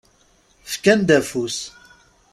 Fkan-d 0.71 1.09
afus. 1.17 1.57